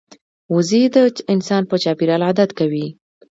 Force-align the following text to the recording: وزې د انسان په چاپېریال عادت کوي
وزې 0.53 0.81
د 0.95 0.97
انسان 1.33 1.63
په 1.69 1.75
چاپېریال 1.83 2.21
عادت 2.27 2.49
کوي 2.59 2.87